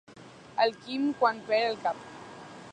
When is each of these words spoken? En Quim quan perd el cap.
En 0.63 0.73
Quim 0.85 1.05
quan 1.19 1.43
perd 1.51 1.69
el 1.69 1.79
cap. 1.87 2.05